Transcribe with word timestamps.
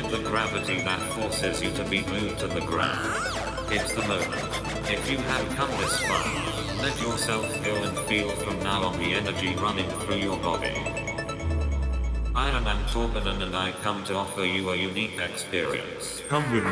fly, 0.00 0.10
the 0.10 0.28
gravity 0.28 0.80
that 0.82 1.00
forces 1.12 1.62
you 1.62 1.70
to 1.72 1.84
be 1.84 2.02
glued 2.02 2.38
to 2.38 2.46
the 2.46 2.60
ground. 2.60 2.98
It's 3.70 3.92
the 3.92 4.02
moment. 4.02 4.90
If 4.90 5.10
you 5.10 5.18
have 5.18 5.48
come 5.56 5.70
this 5.78 6.00
far, 6.00 6.82
let 6.82 7.00
yourself 7.00 7.64
go 7.64 7.74
and 7.74 7.98
feel 8.08 8.28
from 8.30 8.58
now 8.62 8.82
on 8.82 8.98
the 8.98 9.14
energy 9.14 9.54
running 9.56 9.88
through 10.00 10.16
your 10.16 10.36
body. 10.38 10.74
I 12.34 12.48
am 12.50 12.64
Antorbanen 12.64 13.42
and 13.42 13.56
I 13.56 13.72
come 13.82 14.04
to 14.04 14.14
offer 14.14 14.44
you 14.44 14.70
a 14.70 14.76
unique 14.76 15.18
experience. 15.18 16.22
Come 16.28 16.50
with 16.52 16.64
me. 16.64 16.70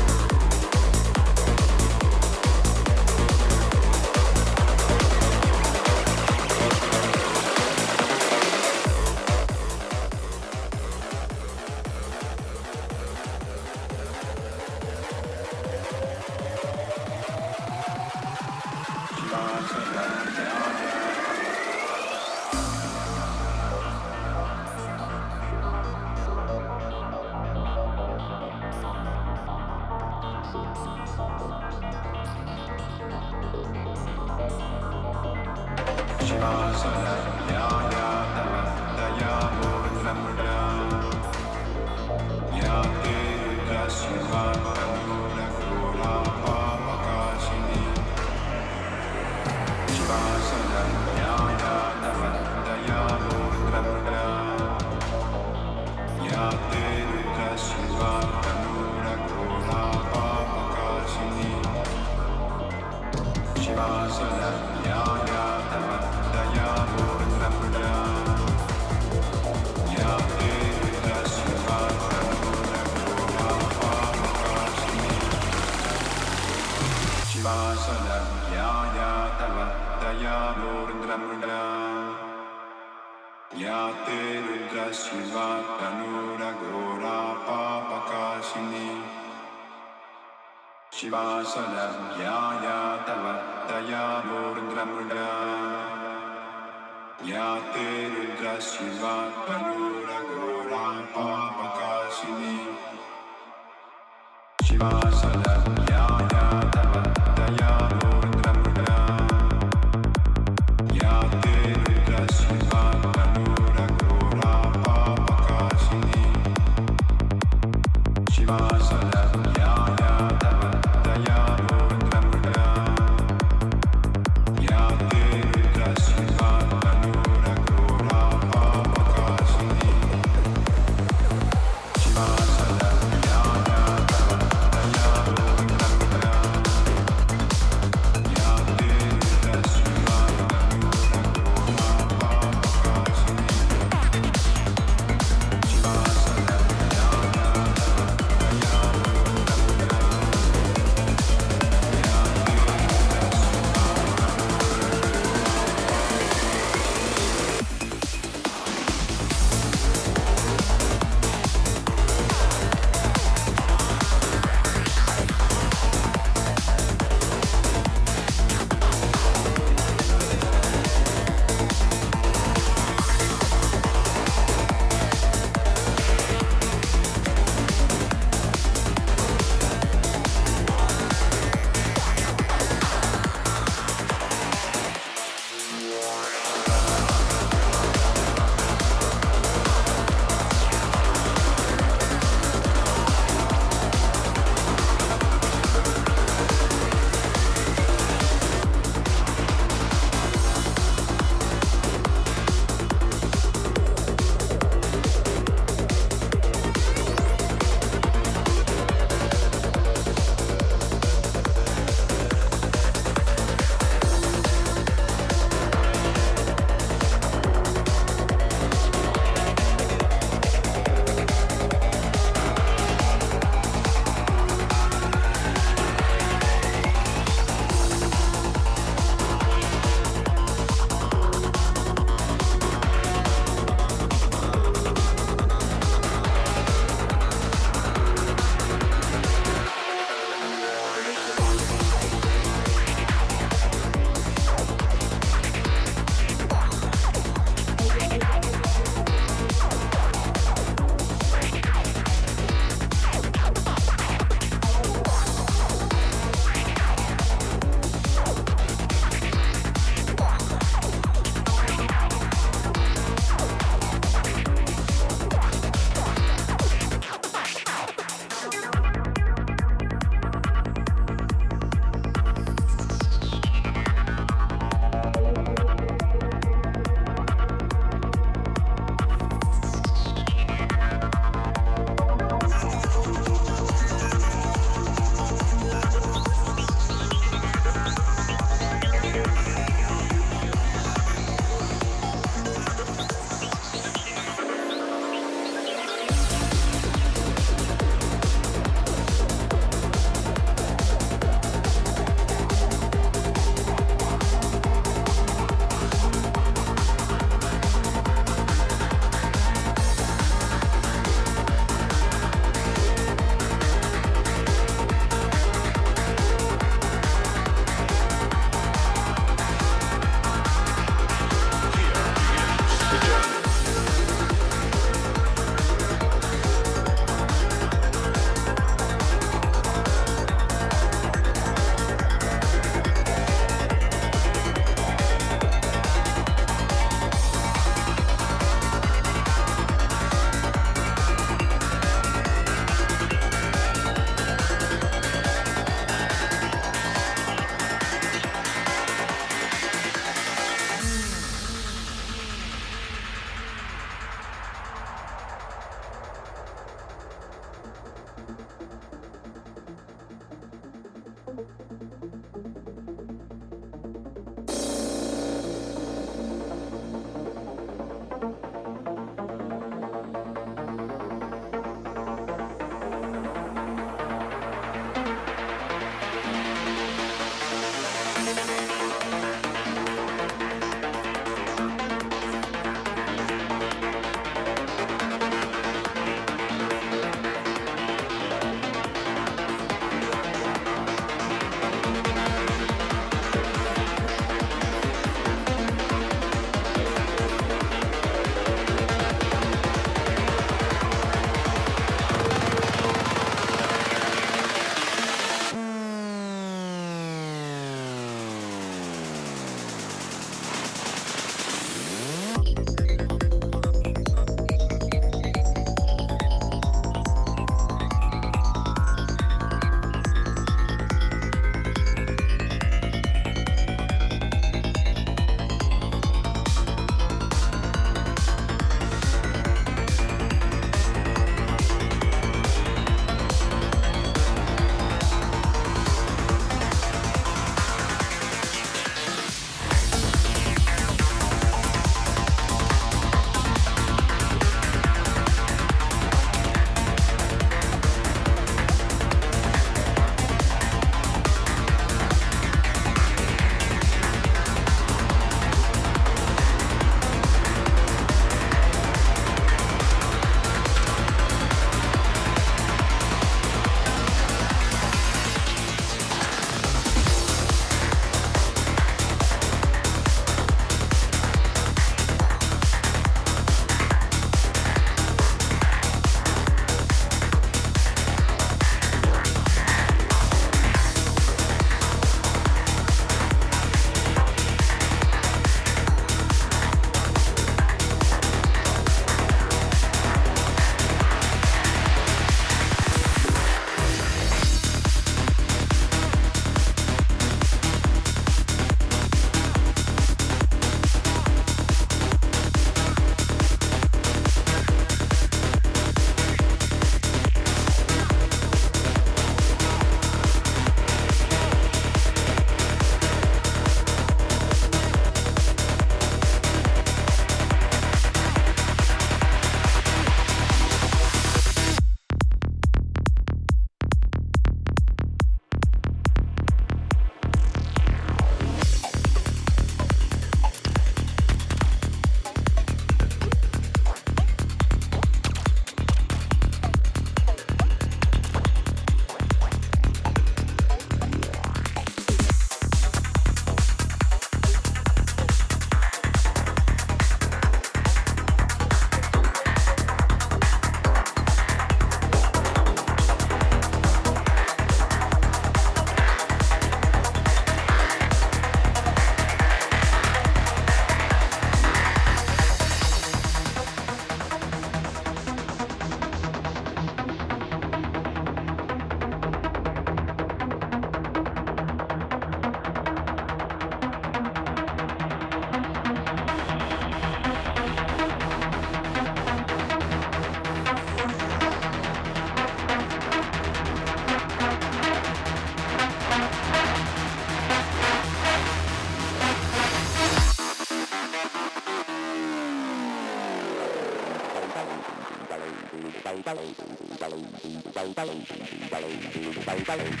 Bye. 597.93 600.00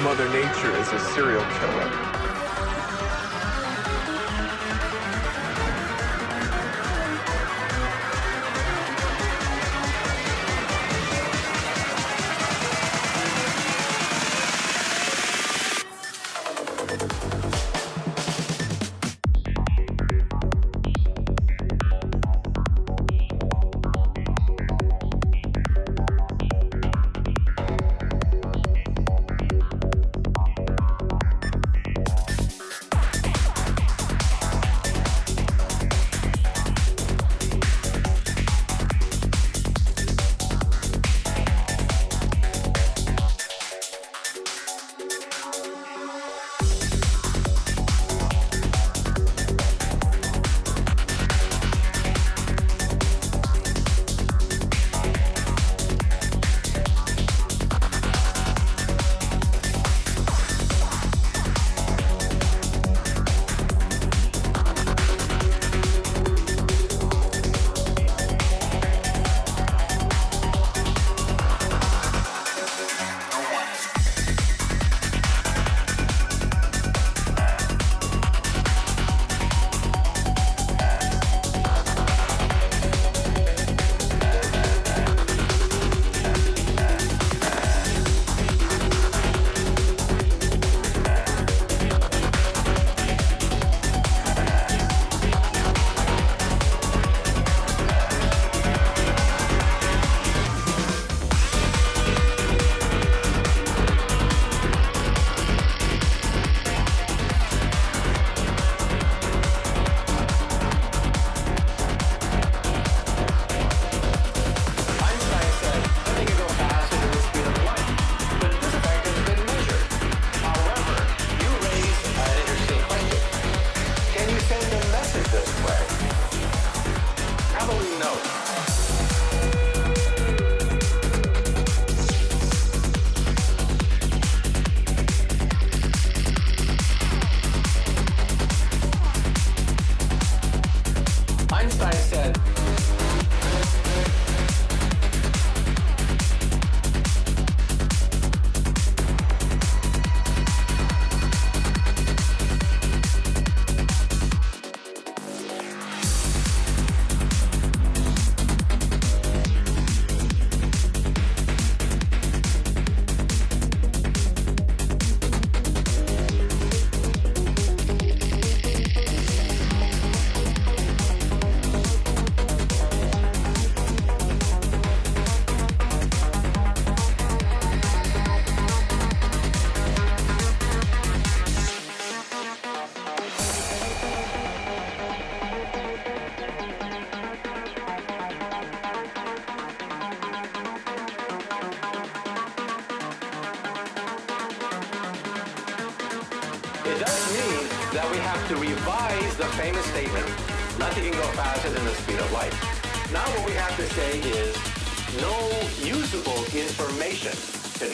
Mother 0.00 0.26
Nature 0.30 0.74
is 0.78 0.90
a 0.90 0.98
serial 0.98 1.44
killer. 1.60 2.11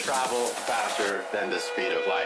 travel 0.09 0.47
faster 0.47 1.23
than 1.31 1.51
the 1.51 1.59
speed 1.59 1.91
of 1.91 2.01
light. 2.07 2.25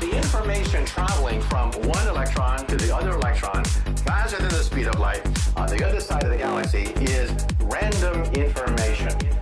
The 0.00 0.14
information 0.14 0.84
traveling 0.84 1.40
from 1.40 1.72
one 1.88 2.06
electron 2.08 2.66
to 2.66 2.76
the 2.76 2.94
other 2.94 3.12
electron 3.12 3.64
faster 3.64 4.36
than 4.36 4.50
the 4.50 4.62
speed 4.62 4.86
of 4.86 4.98
light 4.98 5.26
on 5.56 5.66
the 5.70 5.82
other 5.88 6.00
side 6.00 6.24
of 6.24 6.30
the 6.30 6.36
galaxy 6.36 6.92
is 7.00 7.32
random 7.62 8.22
information. 8.34 9.39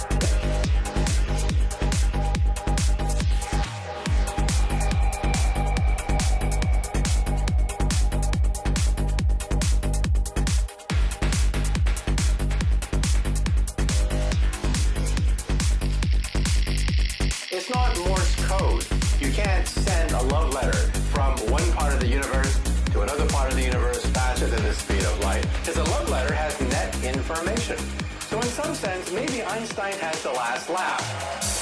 sense, 28.78 29.10
maybe 29.10 29.42
Einstein 29.42 29.94
has 29.94 30.22
the 30.22 30.30
last 30.30 30.70
laugh. 30.70 31.57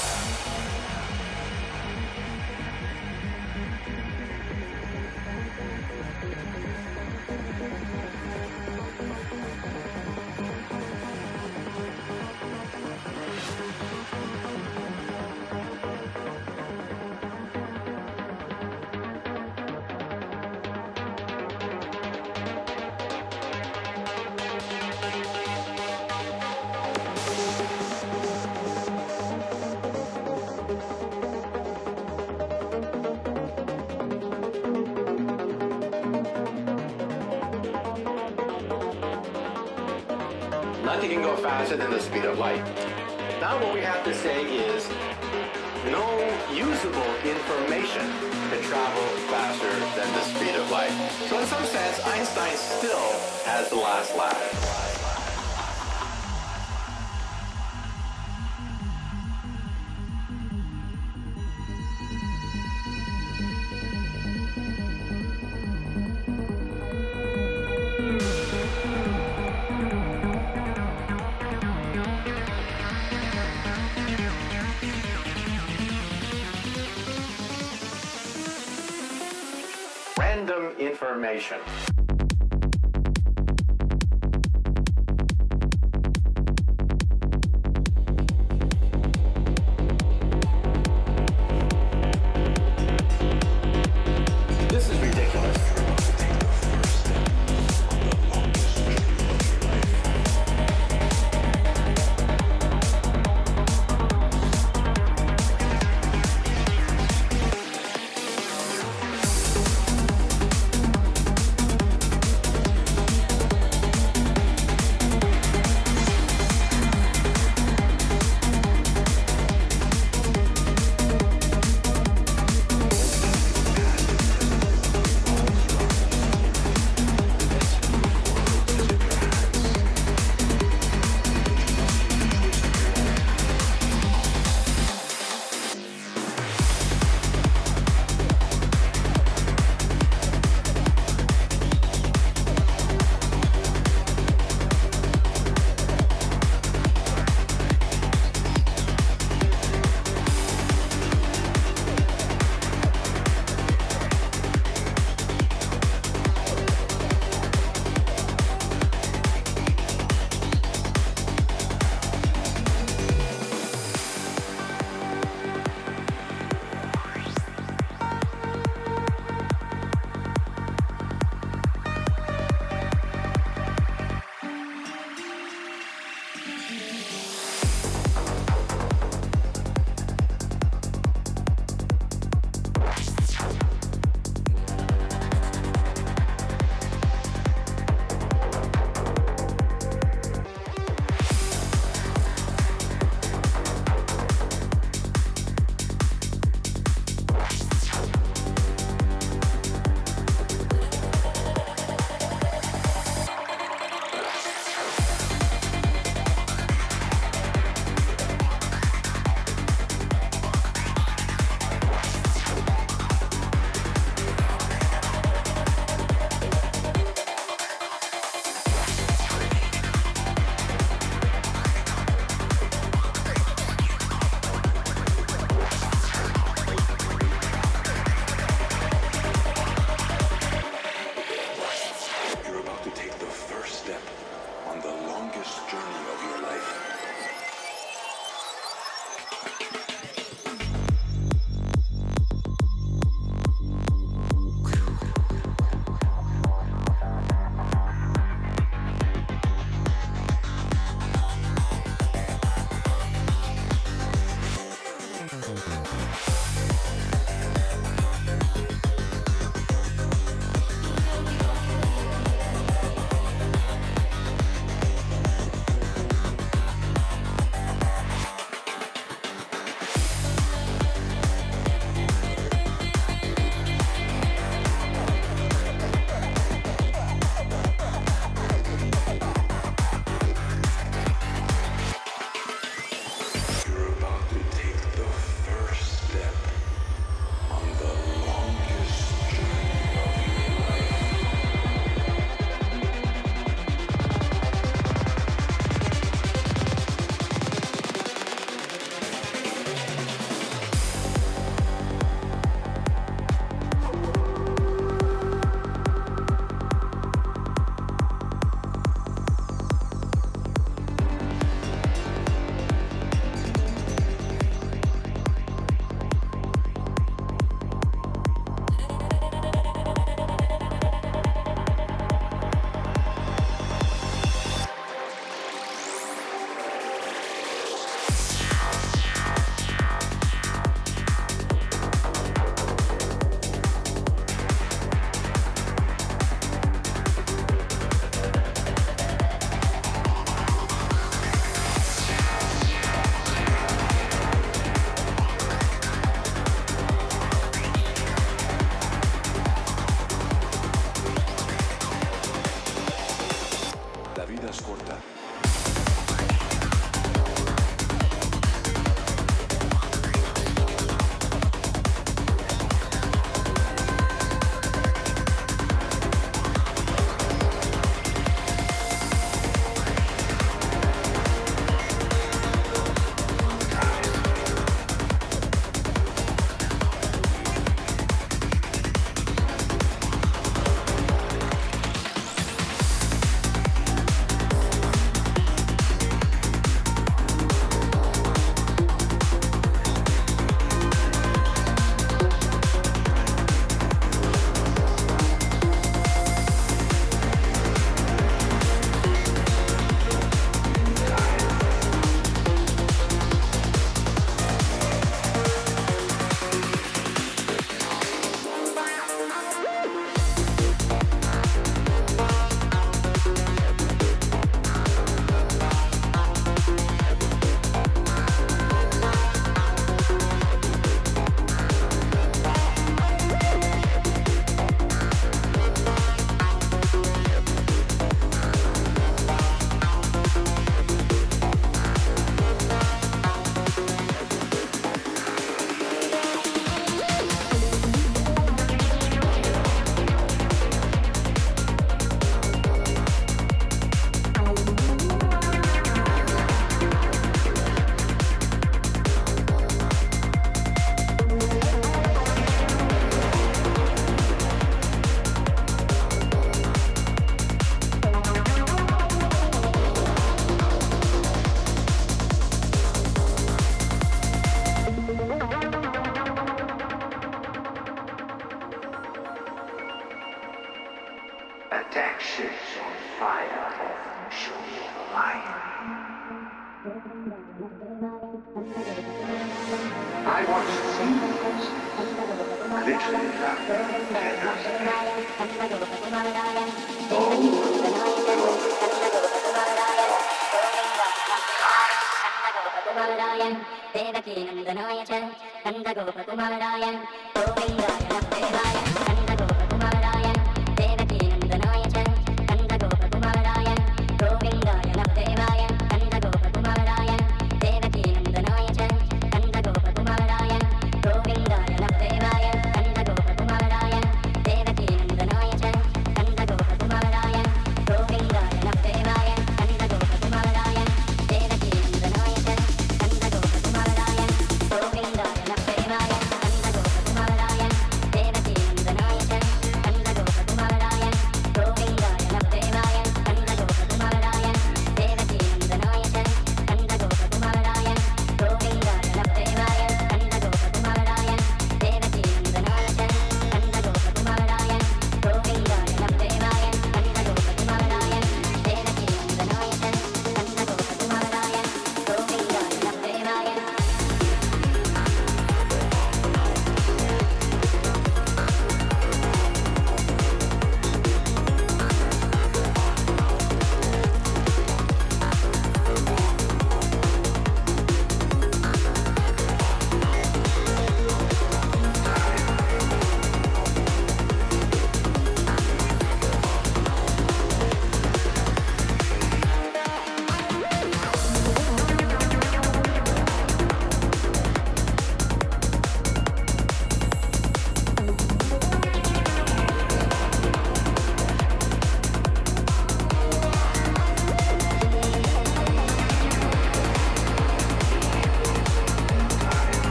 information. 80.79 81.59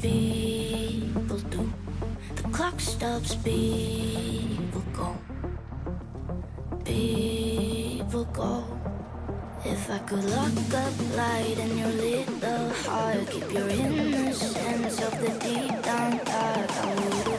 people 0.00 1.38
do. 1.50 1.72
The 2.36 2.42
clock 2.52 2.80
stops, 2.80 3.34
people 3.36 4.82
go. 4.92 5.16
People 6.84 8.24
go. 8.26 8.64
If 9.64 9.90
I 9.90 9.98
could 9.98 10.24
lock 10.24 10.52
up 10.74 11.16
light 11.16 11.58
in 11.58 11.78
your 11.78 11.88
little 11.88 12.68
heart, 12.84 13.30
keep 13.30 13.50
your 13.52 13.68
innocence 13.68 15.00
of 15.02 15.20
the 15.20 15.30
deep 15.40 15.82
down 15.82 16.18
dark, 16.24 16.70
I 16.70 16.94
would. 16.94 17.35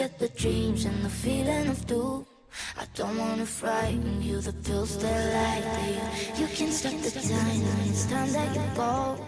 Get 0.00 0.18
the 0.18 0.30
dreams 0.30 0.86
and 0.86 1.04
the 1.04 1.10
feeling 1.10 1.68
of 1.68 1.86
doom. 1.86 2.24
I 2.78 2.86
don't 2.94 3.18
wanna 3.18 3.44
frighten 3.44 4.22
you, 4.22 4.40
the 4.40 4.54
pills 4.64 4.96
they 4.96 5.20
like 5.40 5.66
you. 5.88 6.40
You 6.40 6.48
can 6.56 6.70
stop 6.72 6.96
the 7.02 7.10
time 7.10 7.60
when 7.66 7.88
it's 7.90 8.06
time 8.06 8.32
that 8.32 8.50
you 8.56 8.64
go. 8.74 9.22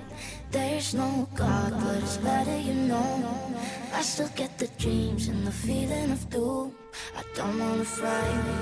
There's 0.51 0.95
no 0.95 1.29
God, 1.35 1.73
but 1.79 1.97
it's 2.03 2.17
better 2.17 2.59
you 2.59 2.73
know. 2.73 3.55
I 3.93 4.01
still 4.01 4.33
get 4.35 4.59
the 4.59 4.69
dreams 4.83 5.29
and 5.29 5.47
the 5.47 5.53
feeling 5.53 6.11
of 6.11 6.31
doom. 6.31 6.73
I 7.21 7.23
don't 7.37 7.59
wanna 7.59 7.85
frighten 7.85 8.62